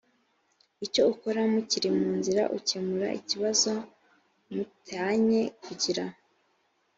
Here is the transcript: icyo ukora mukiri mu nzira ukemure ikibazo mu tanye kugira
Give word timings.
icyo 0.85 1.01
ukora 1.13 1.41
mukiri 1.53 1.89
mu 1.97 2.09
nzira 2.17 2.43
ukemure 2.57 3.07
ikibazo 3.19 3.71
mu 4.53 4.63
tanye 4.87 5.41
kugira 5.63 6.05